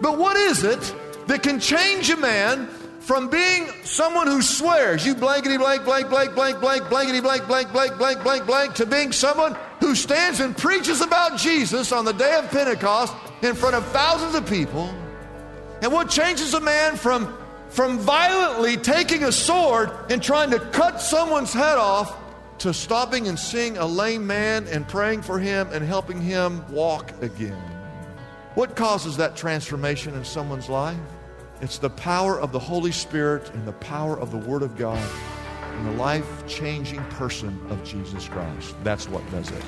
[0.00, 0.94] But what is it
[1.26, 2.68] that can change a man
[3.00, 7.46] from being someone who swears, you blankety blank, blank, blank, blank, blank, blank blankety blank,
[7.48, 12.04] blank, blank, blank, blank, blank, to being someone who stands and preaches about Jesus on
[12.04, 14.94] the day of Pentecost in front of thousands of people?
[15.82, 17.36] And what changes a man from,
[17.68, 22.16] from violently taking a sword and trying to cut someone's head off
[22.58, 27.10] to stopping and seeing a lame man and praying for him and helping him walk
[27.22, 27.69] again?
[28.56, 30.98] What causes that transformation in someone's life?
[31.60, 35.08] It's the power of the Holy Spirit and the power of the Word of God
[35.62, 38.74] and the life changing person of Jesus Christ.
[38.82, 39.62] That's what does it.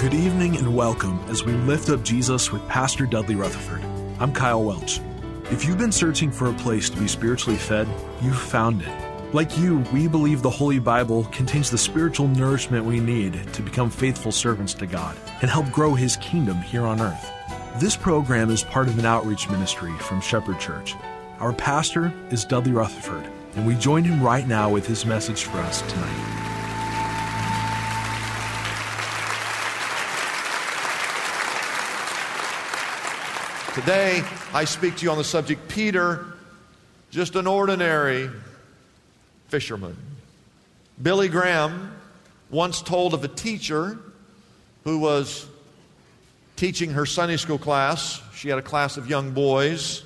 [0.00, 3.84] Good evening and welcome as we lift up Jesus with Pastor Dudley Rutherford.
[4.20, 5.00] I'm Kyle Welch.
[5.52, 7.86] If you've been searching for a place to be spiritually fed,
[8.22, 9.34] you've found it.
[9.34, 13.90] Like you, we believe the Holy Bible contains the spiritual nourishment we need to become
[13.90, 17.30] faithful servants to God and help grow His kingdom here on earth.
[17.76, 20.94] This program is part of an outreach ministry from Shepherd Church.
[21.38, 25.58] Our pastor is Dudley Rutherford, and we join him right now with his message for
[25.58, 26.41] us tonight.
[33.74, 36.26] Today, I speak to you on the subject Peter,
[37.10, 38.28] just an ordinary
[39.48, 39.96] fisherman.
[41.00, 41.96] Billy Graham
[42.50, 43.98] once told of a teacher
[44.84, 45.46] who was
[46.56, 48.20] teaching her Sunday school class.
[48.34, 50.02] She had a class of young boys,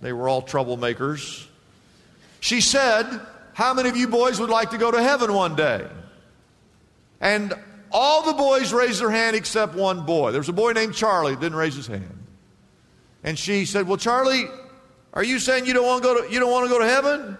[0.00, 1.46] they were all troublemakers.
[2.40, 3.04] She said,
[3.52, 5.86] How many of you boys would like to go to heaven one day?
[7.20, 7.52] And
[7.92, 10.30] all the boys raised their hand except one boy.
[10.30, 12.23] There was a boy named Charlie, didn't raise his hand.
[13.24, 14.44] And she said, Well, Charlie,
[15.14, 16.86] are you saying you don't want to go to, you don't want to, go to
[16.86, 17.38] heaven?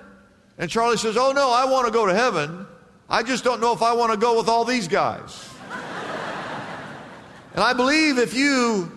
[0.58, 2.66] And Charlie says, Oh, no, I want to go to heaven.
[3.08, 5.48] I just don't know if I want to go with all these guys.
[7.54, 8.90] and I believe if you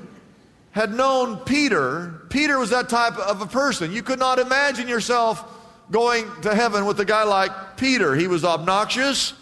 [0.71, 3.91] had known Peter, Peter was that type of a person.
[3.91, 5.43] You could not imagine yourself
[5.91, 8.15] going to heaven with a guy like Peter.
[8.15, 9.33] He was obnoxious,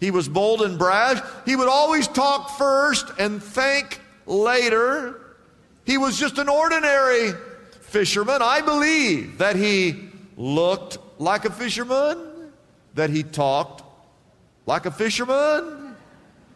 [0.00, 1.20] he was bold and brash.
[1.44, 5.23] He would always talk first and think later.
[5.84, 7.32] He was just an ordinary
[7.80, 8.40] fisherman.
[8.40, 12.50] I believe that he looked like a fisherman,
[12.94, 13.82] that he talked
[14.66, 15.94] like a fisherman,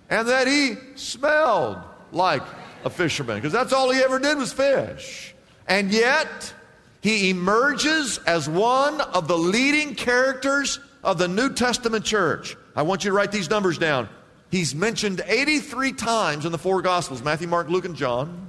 [0.08, 1.78] and that he smelled
[2.10, 2.42] like
[2.84, 5.34] a fisherman, because that's all he ever did was fish.
[5.66, 6.54] And yet,
[7.02, 12.56] he emerges as one of the leading characters of the New Testament church.
[12.74, 14.08] I want you to write these numbers down.
[14.50, 18.47] He's mentioned 83 times in the four Gospels Matthew, Mark, Luke, and John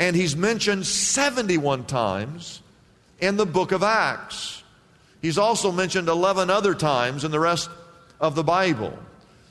[0.00, 2.62] and he's mentioned 71 times
[3.20, 4.62] in the book of Acts.
[5.20, 7.68] He's also mentioned 11 other times in the rest
[8.18, 8.98] of the Bible.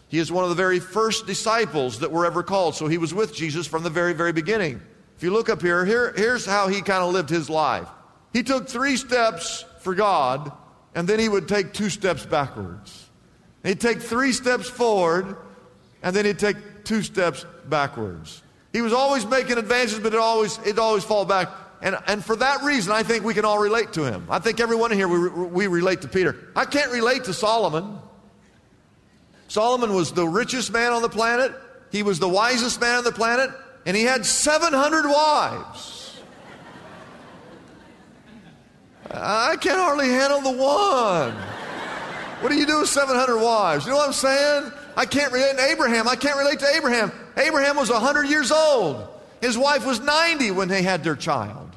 [0.07, 3.13] He is one of the very first disciples that were ever called, so he was
[3.13, 4.81] with Jesus from the very, very beginning.
[5.15, 7.87] If you look up here, here here's how he kind of lived his life.
[8.33, 10.51] He took three steps for God,
[10.95, 13.07] and then he would take two steps backwards.
[13.63, 15.37] He'd take three steps forward,
[16.01, 18.41] and then he'd take two steps backwards.
[18.71, 21.49] He was always making advances, but it always it always fall back.
[21.81, 24.27] And, and for that reason, I think we can all relate to him.
[24.29, 26.35] I think everyone here, we, we relate to Peter.
[26.55, 27.99] I can't relate to Solomon.
[29.47, 31.53] Solomon was the richest man on the planet.
[31.91, 33.49] He was the wisest man on the planet.
[33.85, 36.19] And he had 700 wives.
[39.11, 41.33] I can't hardly handle the one.
[42.41, 43.85] What do you do with 700 wives?
[43.85, 44.71] You know what I'm saying?
[44.95, 46.07] I can't relate to Abraham.
[46.07, 47.11] I can't relate to Abraham.
[47.39, 49.07] Abraham was 100 years old.
[49.41, 51.69] His wife was 90 when they had their child.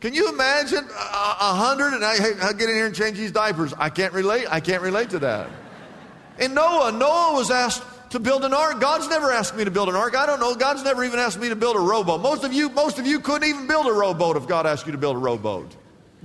[0.00, 3.72] Can you imagine a 100 and I, I get in here and change these diapers?
[3.76, 4.46] I can't relate.
[4.50, 5.48] I can't relate to that.
[6.38, 8.80] And Noah, Noah was asked to build an ark.
[8.80, 10.16] God's never asked me to build an ark.
[10.16, 10.54] I don't know.
[10.54, 12.20] God's never even asked me to build a rowboat.
[12.20, 14.92] Most of you, most of you couldn't even build a rowboat if God asked you
[14.92, 15.74] to build a rowboat.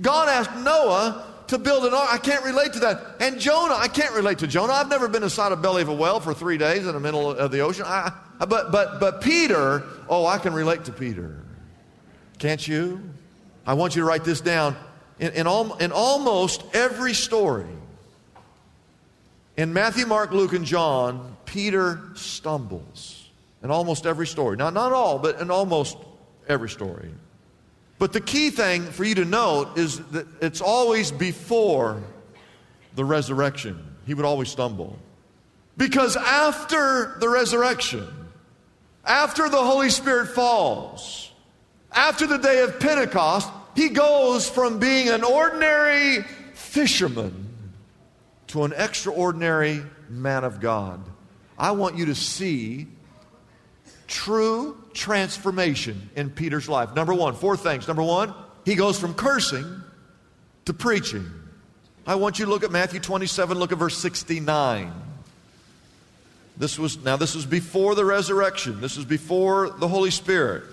[0.00, 2.08] God asked Noah to build an ark.
[2.10, 3.16] I can't relate to that.
[3.20, 4.72] And Jonah, I can't relate to Jonah.
[4.72, 7.30] I've never been inside a belly of a whale for three days in the middle
[7.30, 7.84] of the ocean.
[7.86, 11.42] I, but, but, but Peter, oh, I can relate to Peter.
[12.38, 13.02] Can't you?
[13.66, 14.76] I want you to write this down.
[15.20, 17.66] in, in, al- in almost every story,
[19.56, 23.28] in Matthew, Mark, Luke, and John, Peter stumbles.
[23.62, 24.56] In almost every story.
[24.56, 25.98] Now, not all, but in almost
[26.48, 27.10] every story.
[28.00, 32.02] But the key thing for you to note is that it's always before
[32.94, 33.78] the resurrection.
[34.06, 34.98] He would always stumble.
[35.76, 38.08] Because after the resurrection,
[39.04, 41.30] after the Holy Spirit falls,
[41.92, 46.22] after the day of Pentecost, he goes from being an ordinary
[46.54, 47.54] fisherman
[48.46, 51.04] to an extraordinary man of God.
[51.58, 52.86] I want you to see
[54.10, 56.94] true transformation in Peter's life.
[56.94, 57.86] Number one, four things.
[57.86, 58.34] Number one,
[58.66, 59.82] he goes from cursing
[60.66, 61.30] to preaching.
[62.06, 64.92] I want you to look at Matthew 27, look at verse 69.
[66.56, 68.80] This was now this was before the resurrection.
[68.80, 70.64] This was before the Holy Spirit.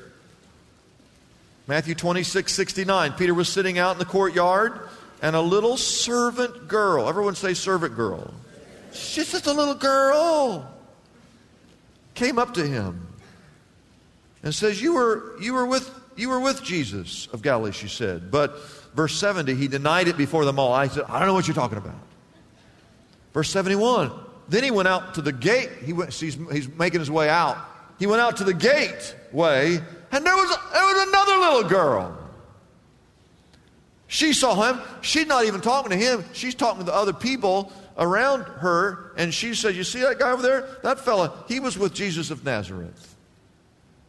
[1.68, 3.13] Matthew 26, 69.
[3.13, 4.80] Peter was sitting out in the courtyard,
[5.22, 8.34] and a little servant girl, everyone say servant girl.
[8.94, 10.74] She's just a little girl.
[12.16, 13.06] Came up to him
[14.48, 18.32] and says, You were you were with you were with Jesus of Galilee, she said.
[18.32, 18.58] But
[18.96, 20.72] verse 70, he denied it before them all.
[20.72, 22.00] I said, I don't know what you're talking about.
[23.34, 24.10] Verse 71,
[24.48, 25.70] then he went out to the gate.
[25.84, 27.58] He went, he's, he's making his way out.
[28.00, 29.76] He went out to the gateway,
[30.12, 32.18] and there was, there was another little girl.
[34.08, 34.82] She saw him.
[35.02, 36.24] She's not even talking to him.
[36.32, 40.32] She's talking to the other people around her, and she said, You see that guy
[40.32, 40.70] over there?
[40.84, 43.16] That fella, he was with Jesus of Nazareth.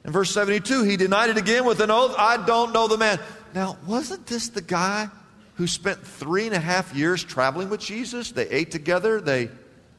[0.08, 3.20] In verse 72, he denied it again with an oath I don't know the man.
[3.54, 5.10] Now, wasn't this the guy
[5.56, 8.32] who spent three and a half years traveling with Jesus?
[8.32, 9.50] They ate together, they,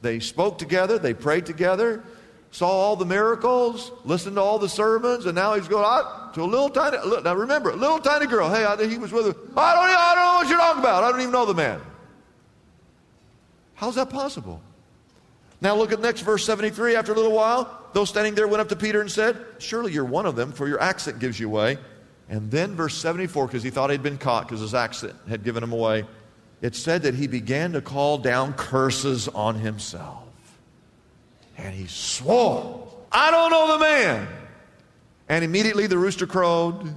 [0.02, 2.02] they spoke together, they prayed together,
[2.50, 6.42] saw all the miracles, listened to all the sermons, and now he's going out to
[6.42, 8.52] a little tiny, now remember, a little tiny girl.
[8.52, 9.40] Hey, I, he was with her.
[9.56, 11.04] I don't, I don't know what you're talking about.
[11.04, 11.80] I don't even know the man.
[13.74, 14.60] How's that possible?
[15.60, 16.96] Now look at next verse 73.
[16.96, 20.04] After a little while, those standing there went up to Peter and said, Surely you're
[20.04, 21.78] one of them, for your accent gives you away.
[22.28, 25.62] And then verse 74, because he thought he'd been caught because his accent had given
[25.62, 26.04] him away,
[26.62, 30.24] it said that he began to call down curses on himself.
[31.58, 34.28] And he swore, I don't know the man.
[35.28, 36.94] And immediately the rooster crowed.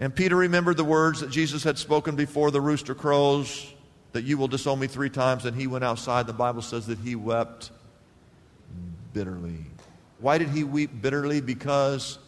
[0.00, 3.72] And Peter remembered the words that Jesus had spoken before the rooster crows
[4.12, 5.44] that you will disown me three times.
[5.44, 6.26] And he went outside.
[6.26, 7.70] The Bible says that he wept
[9.12, 9.64] bitterly.
[10.20, 11.40] Why did he weep bitterly?
[11.40, 12.18] Because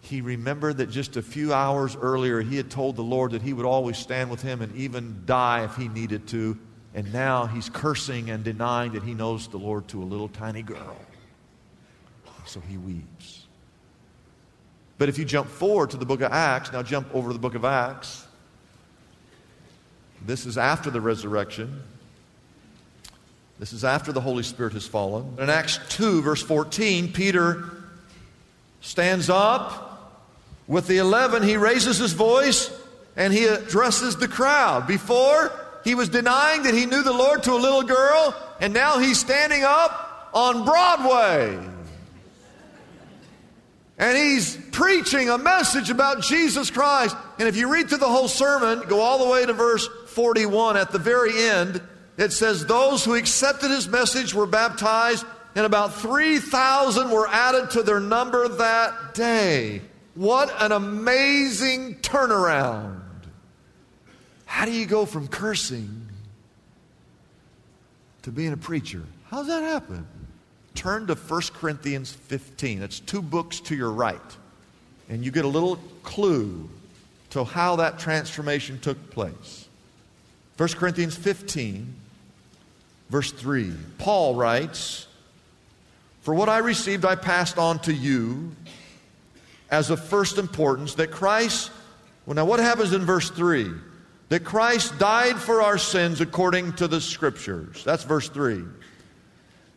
[0.00, 3.52] he remembered that just a few hours earlier he had told the Lord that he
[3.52, 6.58] would always stand with him and even die if he needed to.
[6.94, 10.62] And now he's cursing and denying that he knows the Lord to a little tiny
[10.62, 10.96] girl.
[12.46, 13.46] So he weeps.
[14.98, 17.38] But if you jump forward to the book of Acts, now jump over to the
[17.38, 18.26] book of Acts.
[20.24, 21.82] This is after the resurrection.
[23.58, 25.36] This is after the Holy Spirit has fallen.
[25.38, 27.64] In Acts 2, verse 14, Peter
[28.80, 29.90] stands up.
[30.66, 32.70] With the eleven, he raises his voice
[33.16, 34.86] and he addresses the crowd.
[34.86, 35.52] Before,
[35.84, 39.20] he was denying that he knew the Lord to a little girl, and now he's
[39.20, 41.58] standing up on Broadway.
[43.96, 47.16] And he's preaching a message about Jesus Christ.
[47.38, 50.76] And if you read through the whole sermon, go all the way to verse 41
[50.76, 51.80] at the very end,
[52.16, 57.82] it says, Those who accepted his message were baptized, and about 3,000 were added to
[57.82, 59.82] their number that day.
[60.14, 63.00] What an amazing turnaround.
[64.46, 66.08] How do you go from cursing
[68.22, 69.02] to being a preacher?
[69.30, 70.06] How's that happen?
[70.74, 72.82] Turn to 1 Corinthians 15.
[72.82, 74.20] It's two books to your right.
[75.08, 76.68] And you get a little clue
[77.30, 79.68] to how that transformation took place.
[80.56, 81.94] 1 Corinthians 15,
[83.08, 83.72] verse 3.
[83.98, 85.06] Paul writes,
[86.22, 88.54] For what I received, I passed on to you
[89.70, 91.70] as of first importance that Christ,
[92.26, 93.70] well, now what happens in verse 3?
[94.28, 97.84] That Christ died for our sins according to the scriptures.
[97.84, 98.62] That's verse 3.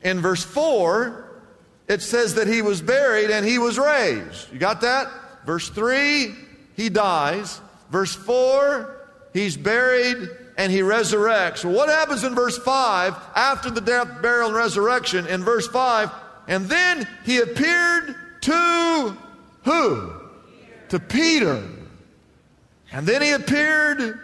[0.03, 1.41] In verse 4,
[1.87, 4.51] it says that he was buried and he was raised.
[4.51, 5.07] You got that?
[5.45, 6.35] Verse 3,
[6.75, 7.59] he dies.
[7.89, 8.95] Verse 4,
[9.33, 11.63] he's buried and he resurrects.
[11.63, 15.27] what happens in verse 5 after the death, burial, and resurrection?
[15.27, 16.11] In verse 5,
[16.47, 19.17] and then he appeared to
[19.63, 20.13] who?
[20.89, 21.63] To Peter.
[22.91, 24.19] And then he appeared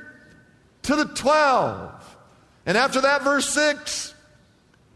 [0.83, 2.17] to the 12.
[2.65, 4.13] And after that, verse 6,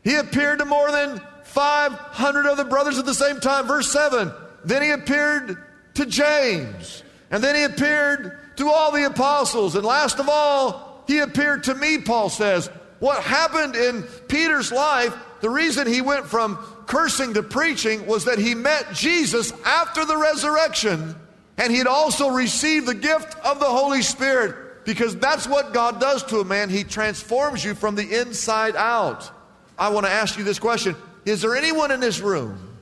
[0.03, 3.67] he appeared to more than 500 other brothers at the same time.
[3.67, 4.31] Verse 7,
[4.63, 5.57] then he appeared
[5.95, 7.03] to James.
[7.29, 9.75] And then he appeared to all the apostles.
[9.75, 12.69] And last of all, he appeared to me, Paul says.
[12.99, 18.39] What happened in Peter's life, the reason he went from cursing to preaching was that
[18.39, 21.15] he met Jesus after the resurrection.
[21.57, 25.99] And he had also received the gift of the Holy Spirit because that's what God
[25.99, 26.69] does to a man.
[26.69, 29.29] He transforms you from the inside out.
[29.77, 30.95] I want to ask you this question
[31.25, 32.77] Is there anyone in this room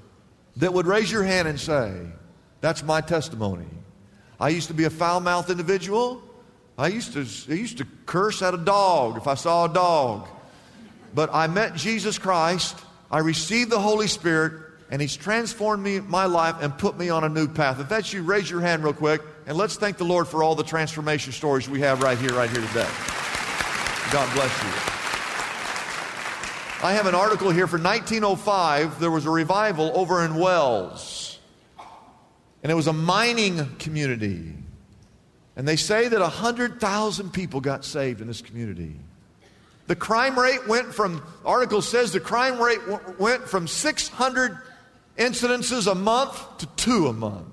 [0.57, 2.05] that would raise your hand and say,
[2.61, 3.67] That's my testimony?
[4.39, 6.21] I used to be a foul mouthed individual.
[6.77, 10.27] I used, to, I used to curse at a dog if I saw a dog.
[11.13, 12.77] But I met Jesus Christ.
[13.09, 17.23] I received the Holy Spirit, and He's transformed me, my life, and put me on
[17.23, 17.79] a new path.
[17.79, 20.55] If that's you, raise your hand real quick, and let's thank the Lord for all
[20.55, 22.89] the transformation stories we have right here, right here today.
[24.11, 24.69] God bless you.
[26.83, 28.99] I have an article here for 1905.
[28.99, 31.39] There was a revival over in Wales,
[32.61, 34.53] and it was a mining community.
[35.55, 38.95] And they say that 100,000 people got saved in this community.
[39.87, 44.57] The crime rate went from, article says the crime rate w- went from 600
[45.17, 47.45] incidences a month to two a month.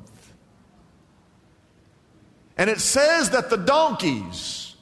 [2.57, 4.75] And it says that the donkeys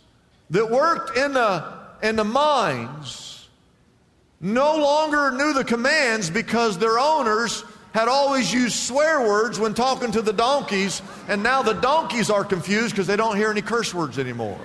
[0.51, 1.65] that worked in the,
[2.03, 3.49] in the mines
[4.41, 10.13] no longer knew the commands because their owners had always used swear words when talking
[10.13, 13.93] to the donkeys, and now the donkeys are confused because they don't hear any curse
[13.93, 14.59] words anymore.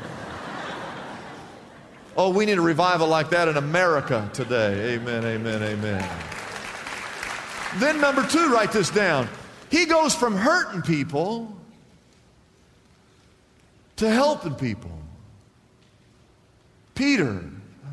[2.15, 4.95] oh, we need a revival like that in America today.
[4.95, 6.09] Amen, amen, amen.
[7.77, 9.27] Then, number two, write this down.
[9.69, 11.51] He goes from hurting people
[13.97, 14.91] to helping people.
[16.93, 17.43] Peter,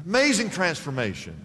[0.04, 1.41] amazing transformation.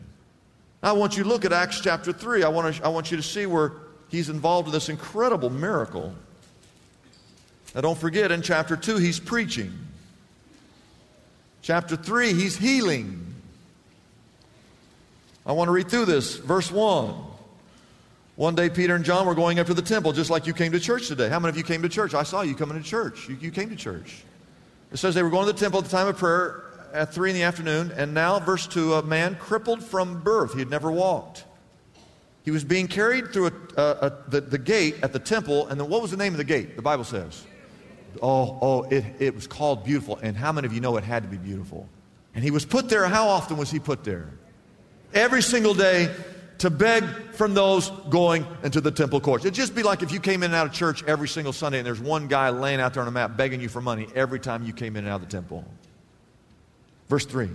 [0.88, 2.44] I want you to look at Acts chapter 3.
[2.44, 3.74] I want, to, I want you to see where
[4.08, 6.14] he's involved in this incredible miracle.
[7.76, 9.78] Now, don't forget, in chapter 2, he's preaching.
[11.62, 13.36] Chapter 3, he's healing.
[15.46, 16.38] I want to read through this.
[16.38, 17.14] Verse 1.
[18.38, 20.72] One day, Peter and John were going up to the temple, just like you came
[20.72, 21.28] to church today.
[21.28, 22.14] How many of you came to church?
[22.14, 23.28] I saw you coming to church.
[23.28, 24.24] You, you came to church.
[24.94, 26.64] It says they were going to the temple at the time of prayer
[26.94, 30.54] at 3 in the afternoon, and now, verse 2, a man crippled from birth.
[30.54, 31.46] He had never walked.
[32.44, 35.80] He was being carried through a, a, a, the, the gate at the temple, and
[35.80, 36.76] then what was the name of the gate?
[36.76, 37.46] The Bible says.
[38.22, 40.18] Oh, oh, it, it was called Beautiful.
[40.22, 41.88] And how many of you know it had to be beautiful?
[42.34, 43.06] And he was put there.
[43.08, 44.30] How often was he put there?
[45.14, 46.14] Every single day
[46.60, 47.04] to beg
[47.34, 49.46] from those going into the temple courts.
[49.46, 51.80] It'd just be like if you came in and out of church every single Sunday
[51.80, 54.40] and there's one guy laying out there on a mat begging you for money every
[54.40, 55.66] time you came in and out of the temple.
[57.10, 57.50] Verse 3.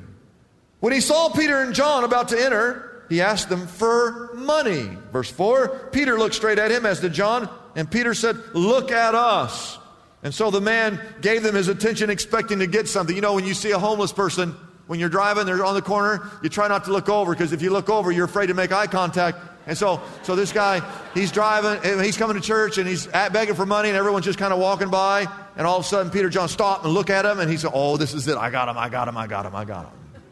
[0.81, 4.89] When he saw Peter and John about to enter, he asked them for money.
[5.13, 5.91] Verse 4.
[5.93, 9.79] Peter looked straight at him, as did John, and Peter said, Look at us.
[10.23, 13.15] And so the man gave them his attention, expecting to get something.
[13.15, 14.55] You know, when you see a homeless person,
[14.87, 17.63] when you're driving, they're on the corner, you try not to look over because if
[17.63, 19.39] you look over, you're afraid to make eye contact.
[19.67, 20.81] And so, so this guy,
[21.15, 24.53] he's driving, he's coming to church, and he's begging for money, and everyone's just kind
[24.53, 25.27] of walking by.
[25.57, 27.73] And all of a sudden, Peter John stopped and looked at him, and he said,
[27.75, 28.37] "Oh, this is it!
[28.37, 28.79] I got him!
[28.79, 29.17] I got him!
[29.17, 29.55] I got him!
[29.55, 30.23] I got him!"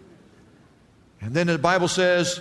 [1.20, 2.40] And then the Bible says,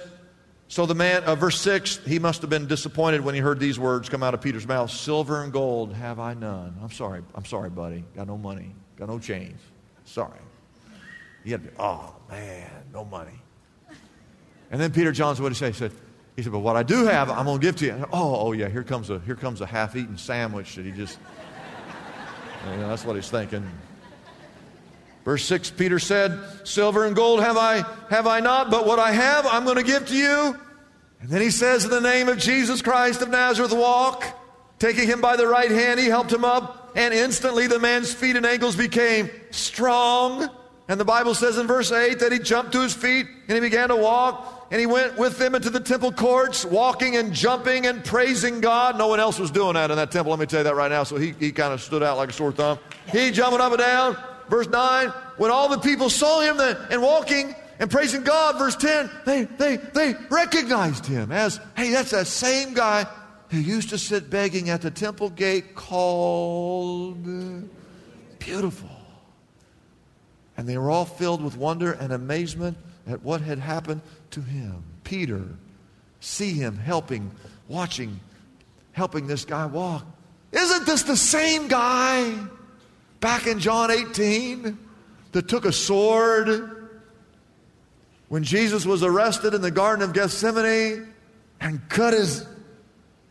[0.69, 3.79] so the man, uh, verse six, he must have been disappointed when he heard these
[3.79, 7.45] words come out of Peter's mouth: "Silver and gold have I none." I'm sorry, I'm
[7.45, 8.03] sorry, buddy.
[8.15, 9.57] Got no money, got no change.
[10.05, 10.39] Sorry.
[11.43, 13.39] He had to be, oh man, no money.
[14.69, 15.67] And then Peter John's what he say?
[15.67, 15.91] He said,
[16.35, 18.05] he said, but what I do have, I'm going to give to you.
[18.13, 21.17] oh, oh yeah, here comes a here comes a half-eaten sandwich that he just.
[22.65, 23.69] That's what he's thinking.
[25.25, 29.11] Verse 6, Peter said, Silver and gold have I have I not, but what I
[29.11, 30.59] have I'm going to give to you.
[31.21, 34.25] And then he says, In the name of Jesus Christ of Nazareth, walk.
[34.79, 38.37] Taking him by the right hand, he helped him up, and instantly the man's feet
[38.37, 40.49] and ankles became strong.
[40.87, 43.59] And the Bible says in verse 8 that he jumped to his feet and he
[43.59, 44.58] began to walk.
[44.71, 48.97] And he went with them into the temple courts, walking and jumping and praising God.
[48.97, 50.91] No one else was doing that in that temple, let me tell you that right
[50.91, 51.03] now.
[51.03, 52.77] So he, he kind of stood out like a sore thumb.
[53.11, 54.17] He jumping up and down.
[54.47, 59.09] Verse 9, when all the people saw him and walking and praising God, verse 10,
[59.25, 63.05] they, they, they recognized him as, hey, that's that same guy
[63.49, 67.17] who used to sit begging at the temple gate called
[68.39, 68.89] Beautiful.
[70.57, 72.77] And they were all filled with wonder and amazement
[73.09, 74.01] at what had happened
[74.31, 74.83] to him.
[75.03, 75.43] Peter,
[76.19, 77.31] see him helping,
[77.67, 78.19] watching,
[78.91, 80.05] helping this guy walk.
[80.51, 82.35] Isn't this the same guy
[83.19, 84.77] back in John 18
[85.31, 86.89] that took a sword
[88.29, 91.11] when Jesus was arrested in the Garden of Gethsemane
[91.59, 92.45] and cut his,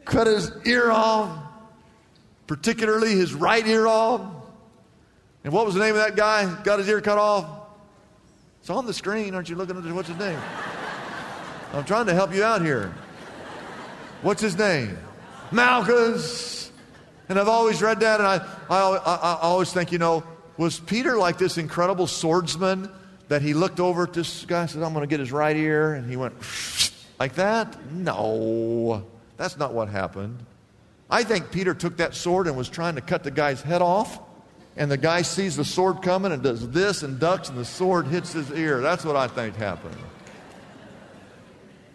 [0.04, 1.38] cut his ear off,
[2.46, 4.22] particularly his right ear off?
[5.44, 6.52] And what was the name of that guy?
[6.62, 7.57] Got his ear cut off?
[8.60, 9.34] It's on the screen.
[9.34, 9.84] Aren't you looking at?
[9.92, 10.38] What's his name?
[11.72, 12.94] I'm trying to help you out here.
[14.22, 14.98] What's his name?
[15.52, 16.72] Malchus.
[17.28, 18.36] And I've always read that, and I,
[18.70, 20.24] I, I, I always think, you know,
[20.56, 22.90] was Peter like this incredible swordsman
[23.28, 25.56] that he looked over at this guy and said, I'm going to get his right
[25.56, 25.94] ear?
[25.94, 26.34] And he went
[27.20, 27.92] like that?
[27.92, 30.38] No, that's not what happened.
[31.10, 34.20] I think Peter took that sword and was trying to cut the guy's head off.
[34.78, 38.06] And the guy sees the sword coming and does this and ducks, and the sword
[38.06, 38.80] hits his ear.
[38.80, 39.96] That's what I think happened.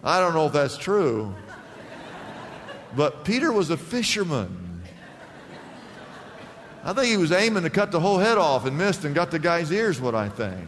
[0.03, 1.33] I don't know if that's true.
[2.93, 4.81] But Peter was a fisherman.
[6.83, 9.31] I think he was aiming to cut the whole head off and missed and got
[9.31, 10.67] the guy's ears, what I think.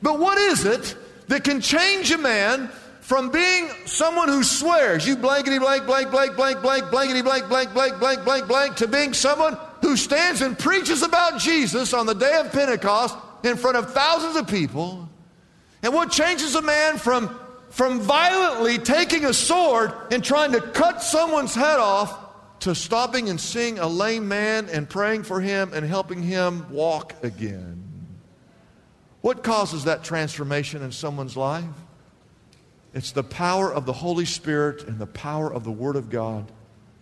[0.00, 2.68] But what is it that can change a man
[3.00, 7.72] from being someone who swears, you blankety blank, blank, blank, blank, blank, blankety blank, blank,
[7.72, 12.14] blank, blank, blank, blank, to being someone who stands and preaches about Jesus on the
[12.14, 15.08] day of Pentecost in front of thousands of people?
[15.80, 17.38] And what changes a man from
[17.70, 22.18] from violently taking a sword and trying to cut someone's head off
[22.60, 27.14] to stopping and seeing a lame man and praying for him and helping him walk
[27.22, 27.82] again.
[29.20, 31.64] What causes that transformation in someone's life?
[32.94, 36.50] It's the power of the Holy Spirit and the power of the Word of God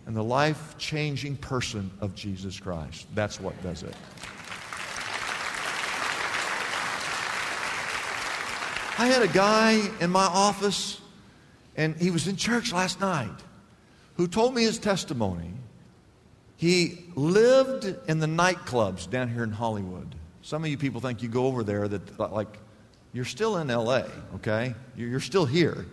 [0.06, 3.06] and the life changing person of Jesus Christ.
[3.14, 3.94] That's what does it.
[8.96, 11.00] I had a guy in my office,
[11.76, 13.34] and he was in church last night,
[14.16, 15.50] who told me his testimony.
[16.56, 20.14] He lived in the nightclubs down here in Hollywood.
[20.42, 22.58] Some of you people think you go over there that, like,
[23.12, 24.04] you're still in LA,
[24.36, 24.74] okay?
[24.96, 25.86] You're still here.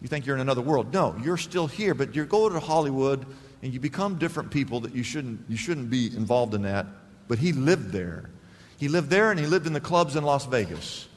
[0.00, 0.92] You think you're in another world.
[0.92, 3.24] No, you're still here, but you go to Hollywood
[3.62, 6.86] and you become different people that you shouldn't, you shouldn't be involved in that.
[7.26, 8.30] But he lived there.
[8.78, 11.08] He lived there and he lived in the clubs in Las Vegas.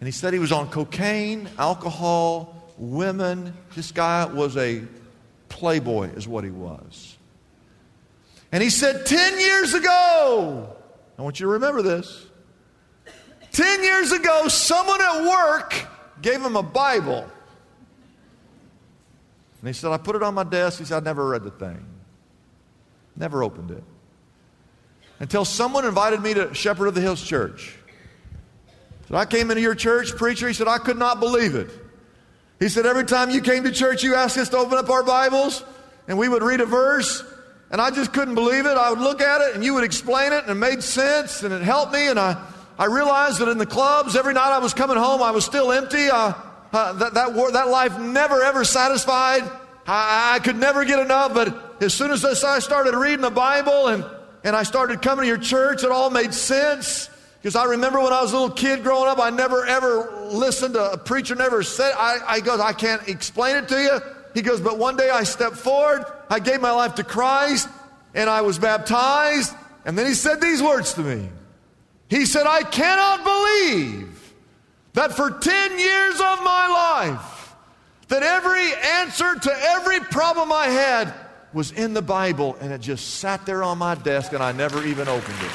[0.00, 3.54] And he said he was on cocaine, alcohol, women.
[3.74, 4.82] This guy was a
[5.48, 7.16] playboy, is what he was.
[8.50, 10.76] And he said, 10 years ago,
[11.18, 12.26] I want you to remember this.
[13.52, 15.86] 10 years ago, someone at work
[16.22, 17.28] gave him a Bible.
[19.64, 20.78] And he said, I put it on my desk.
[20.78, 21.86] He said, I never read the thing,
[23.16, 23.82] never opened it.
[25.20, 27.74] Until someone invited me to Shepherd of the Hills Church.
[29.08, 30.48] So I came into your church, preacher.
[30.48, 31.70] He said, I could not believe it.
[32.60, 35.02] He said, Every time you came to church, you asked us to open up our
[35.02, 35.64] Bibles,
[36.08, 37.24] and we would read a verse,
[37.70, 38.76] and I just couldn't believe it.
[38.76, 41.54] I would look at it, and you would explain it, and it made sense, and
[41.54, 42.08] it helped me.
[42.08, 42.36] And I,
[42.78, 45.72] I realized that in the clubs, every night I was coming home, I was still
[45.72, 46.10] empty.
[46.10, 46.34] I,
[46.74, 49.42] uh, that, that, that life never, ever satisfied.
[49.86, 53.88] I, I could never get enough, but as soon as I started reading the Bible
[53.88, 54.04] and,
[54.42, 57.08] and I started coming to your church, it all made sense.
[57.40, 60.74] Because I remember when I was a little kid growing up, I never ever listened
[60.74, 64.00] to a preacher never said, I, I goes, I can't explain it to you.
[64.32, 67.68] He goes, but one day I stepped forward, I gave my life to Christ,
[68.14, 69.54] and I was baptized.
[69.84, 71.28] And then he said these words to me.
[72.08, 74.13] He said, I cannot believe
[74.94, 77.54] that for 10 years of my life,
[78.08, 81.12] that every answer to every problem I had
[81.52, 84.84] was in the Bible, and it just sat there on my desk, and I never
[84.84, 85.50] even opened it.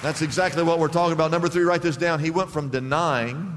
[0.00, 1.30] That's exactly what we're talking about.
[1.30, 2.20] Number three, write this down.
[2.20, 3.56] He went from denying.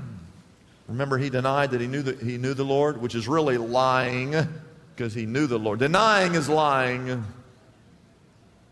[0.87, 4.35] Remember, he denied that he knew, that he knew the Lord, which is really lying
[4.95, 5.79] because he knew the Lord.
[5.79, 7.23] Denying is lying.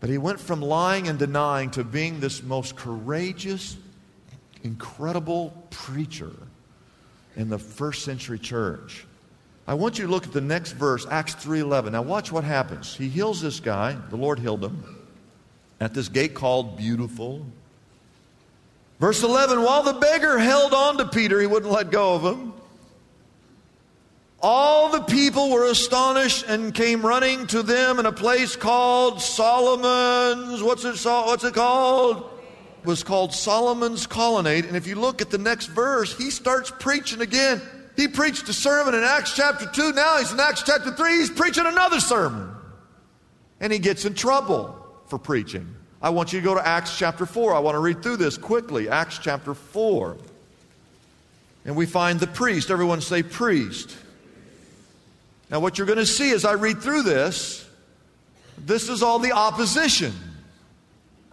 [0.00, 3.76] But he went from lying and denying to being this most courageous,
[4.62, 6.32] incredible preacher
[7.36, 9.06] in the first century church.
[9.66, 11.92] I want you to look at the next verse, Acts 3:11.
[11.92, 12.94] Now watch what happens.
[12.94, 14.82] He heals this guy, the Lord healed him,
[15.78, 17.46] at this gate called Beautiful.
[18.98, 22.54] Verse 11 While the beggar held on to Peter, he wouldn't let go of him.
[24.42, 30.62] All the people were astonished and came running to them in a place called Solomon's.
[30.62, 32.30] What's it, what's it called?
[32.82, 34.64] It was called Solomon's Colonnade.
[34.64, 37.60] And if you look at the next verse, he starts preaching again.
[37.96, 39.92] He preached a sermon in Acts chapter 2.
[39.92, 41.18] Now he's in Acts chapter 3.
[41.18, 42.50] He's preaching another sermon.
[43.60, 44.74] And he gets in trouble
[45.08, 45.74] for preaching.
[46.00, 47.54] I want you to go to Acts chapter 4.
[47.54, 48.88] I want to read through this quickly.
[48.88, 50.16] Acts chapter 4.
[51.66, 52.70] And we find the priest.
[52.70, 53.94] Everyone say priest.
[55.50, 57.68] Now, what you're going to see as I read through this,
[58.56, 60.12] this is all the opposition.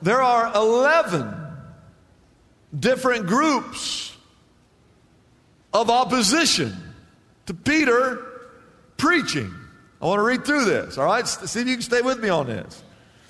[0.01, 1.35] There are 11
[2.77, 4.15] different groups
[5.73, 6.75] of opposition
[7.45, 8.25] to Peter
[8.97, 9.53] preaching.
[10.01, 11.27] I want to read through this, all right?
[11.27, 12.83] See if you can stay with me on this.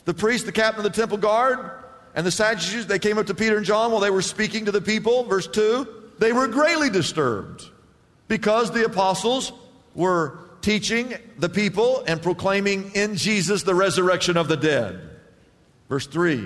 [0.05, 1.71] The priest, the captain of the temple guard,
[2.15, 4.71] and the Sadducees, they came up to Peter and John while they were speaking to
[4.71, 5.23] the people.
[5.25, 5.87] Verse 2
[6.19, 7.65] They were greatly disturbed
[8.27, 9.51] because the apostles
[9.93, 14.99] were teaching the people and proclaiming in Jesus the resurrection of the dead.
[15.87, 16.45] Verse 3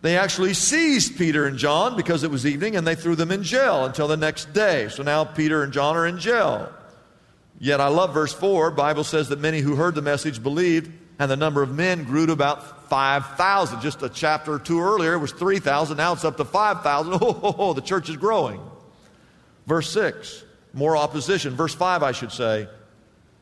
[0.00, 3.42] They actually seized Peter and John because it was evening and they threw them in
[3.42, 4.88] jail until the next day.
[4.88, 6.72] So now Peter and John are in jail.
[7.58, 8.70] Yet I love verse 4.
[8.70, 12.24] Bible says that many who heard the message believed, and the number of men grew
[12.24, 13.82] to about 5,000.
[13.82, 15.98] Just a chapter or two earlier, it was 3,000.
[15.98, 17.12] Now it's up to 5,000.
[17.20, 18.58] Oh, the church is growing.
[19.66, 21.54] Verse 6, more opposition.
[21.54, 22.66] Verse 5, I should say.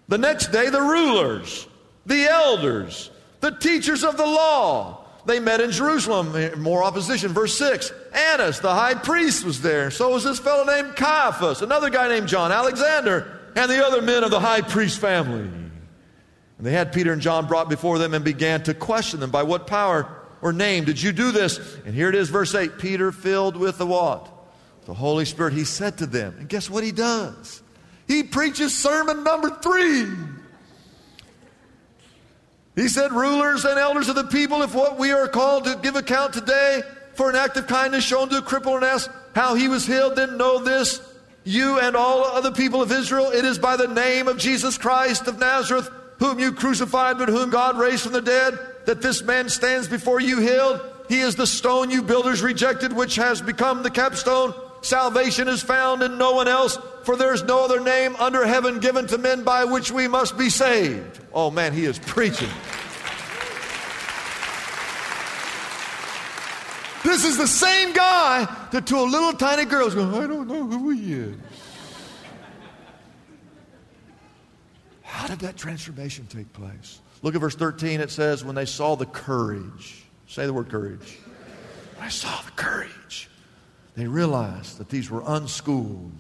[0.09, 1.67] The next day, the rulers,
[2.07, 6.61] the elders, the teachers of the law, they met in Jerusalem.
[6.61, 7.33] More opposition.
[7.33, 9.91] Verse 6 Annas, the high priest, was there.
[9.91, 14.23] So was this fellow named Caiaphas, another guy named John, Alexander and the other men
[14.23, 15.41] of the high priest family.
[15.41, 19.43] And they had Peter and John brought before them and began to question them by
[19.43, 20.09] what power
[20.41, 21.59] or name did you do this?
[21.85, 24.33] And here it is, verse 8 Peter, filled with the what?
[24.85, 27.63] The Holy Spirit, he said to them, and guess what he does?
[28.09, 30.07] He preaches sermon number three.
[32.75, 35.95] He said, Rulers and elders of the people, if what we are called to give
[35.95, 36.83] account today
[37.15, 40.17] for an act of kindness shown to a cripple and ask how he was healed,
[40.17, 41.01] then know this
[41.49, 45.27] you and all other people of Israel, it is by the name of Jesus Christ
[45.29, 49.49] of Nazareth, whom you crucified, but whom God raised from the dead, that this man
[49.49, 50.81] stands before you healed.
[51.09, 54.53] He is the stone you builders rejected, which has become the capstone.
[54.83, 58.81] Salvation is found in no one else, for there is no other name under heaven
[58.81, 61.21] given to men by which we must be saved.
[61.33, 62.51] Oh man, he is preaching.
[67.03, 70.49] This is the same guy that to a little tiny girl is going, I don't
[70.49, 71.37] know who he is.
[75.01, 77.01] How did that transformation take place?
[77.23, 78.03] Look at verse 13.
[78.03, 81.17] It says, When they saw the courage, say the word courage.
[81.97, 83.31] When I saw the courage,
[83.95, 86.13] they realized that these were unschooled,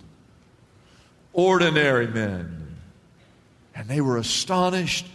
[1.38, 2.76] ordinary men.
[3.76, 5.06] And they were astonished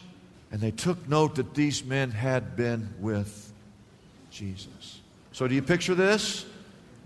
[0.52, 3.52] and they took note that these men had been with
[4.32, 5.02] Jesus.
[5.34, 6.46] So, do you picture this?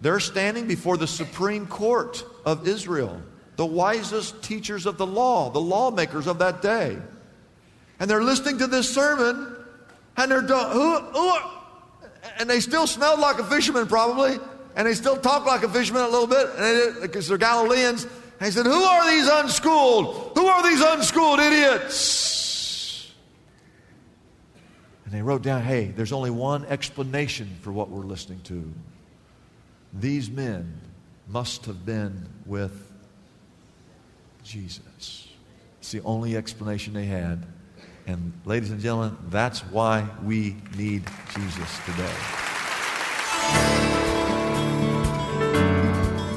[0.01, 3.19] They're standing before the Supreme Court of Israel,
[3.55, 6.97] the wisest teachers of the law, the lawmakers of that day.
[7.99, 9.55] And they're listening to this sermon,
[10.17, 11.37] and they're who,
[12.37, 14.37] and they still smelled like a fisherman probably,
[14.75, 18.05] and they still talk like a fisherman a little bit, because they, they're Galileans.
[18.39, 20.31] And he said, Who are these unschooled?
[20.35, 22.37] Who are these unschooled idiots?
[25.07, 28.73] And they wrote down, hey, there's only one explanation for what we're listening to.
[29.93, 30.81] These men
[31.29, 32.91] must have been with
[34.43, 35.29] Jesus.
[35.79, 37.45] It's the only explanation they had.
[38.05, 42.46] And, ladies and gentlemen, that's why we need Jesus today.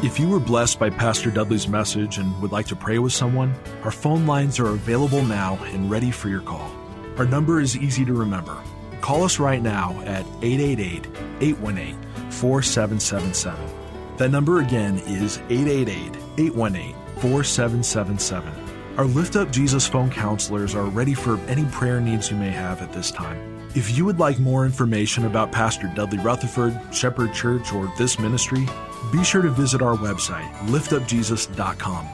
[0.02, 3.54] If you were blessed by Pastor Dudley's message and would like to pray with someone,
[3.84, 6.74] our phone lines are available now and ready for your call.
[7.18, 8.56] Our number is easy to remember.
[9.02, 11.06] Call us right now at 888
[11.42, 14.16] 818 4777.
[14.16, 18.54] That number again is 888 818 4777.
[18.96, 22.80] Our Lift Up Jesus phone counselors are ready for any prayer needs you may have
[22.80, 23.68] at this time.
[23.74, 28.66] If you would like more information about Pastor Dudley Rutherford, Shepherd Church, or this ministry,
[29.12, 32.08] be sure to visit our website, liftupjesus.com.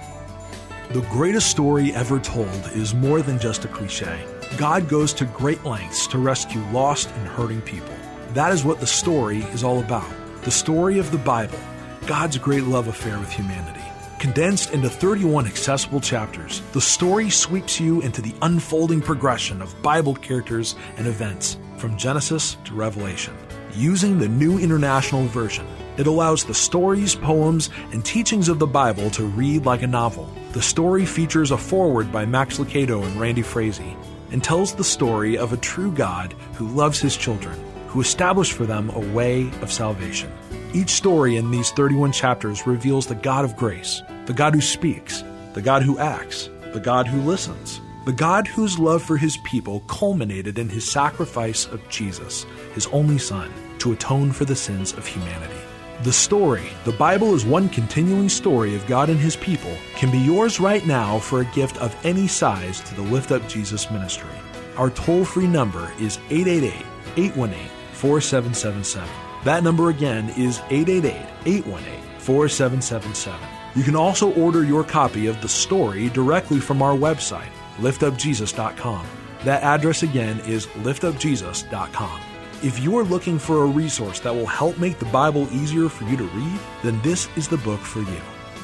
[0.91, 4.25] The greatest story ever told is more than just a cliche.
[4.57, 7.95] God goes to great lengths to rescue lost and hurting people.
[8.35, 10.09] That is what the story is all about.
[10.43, 11.59] The story of the Bible,
[12.07, 13.83] God's great love affair with humanity.
[14.21, 20.15] Condensed into 31 accessible chapters, the story sweeps you into the unfolding progression of Bible
[20.15, 23.37] characters and events from Genesis to Revelation.
[23.75, 25.67] Using the New International Version,
[25.99, 30.31] it allows the stories, poems, and teachings of the Bible to read like a novel.
[30.53, 33.97] The story features a foreword by Max Lucado and Randy Frazee
[34.31, 38.67] and tells the story of a true God who loves his children, who established for
[38.67, 40.33] them a way of salvation.
[40.75, 45.23] Each story in these 31 chapters reveals the God of grace, the God who speaks,
[45.55, 49.81] the God who acts, the God who listens, the God whose love for his people
[49.89, 55.07] culminated in his sacrifice of Jesus, his only Son, to atone for the sins of
[55.07, 55.66] humanity.
[56.03, 60.19] The story, the Bible is one continuing story of God and His people, can be
[60.19, 64.29] yours right now for a gift of any size to the Lift Up Jesus ministry.
[64.77, 66.85] Our toll free number is 888
[67.17, 69.09] 818 4777.
[69.45, 71.15] That number again is 888
[71.47, 73.41] 818 4777.
[73.75, 79.07] You can also order your copy of the story directly from our website, liftupjesus.com.
[79.45, 82.21] That address again is liftupjesus.com.
[82.63, 86.05] If you are looking for a resource that will help make the Bible easier for
[86.05, 88.21] you to read, then this is the book for you.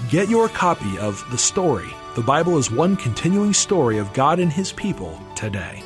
[0.08, 1.90] Get your copy of The Story.
[2.14, 5.82] The Bible is one continuing story of God and His people today.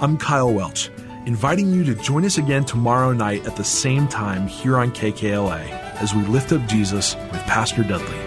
[0.00, 0.90] I'm Kyle Welch,
[1.24, 5.70] inviting you to join us again tomorrow night at the same time here on KKLA
[6.02, 8.25] as we lift up Jesus with Pastor Dudley.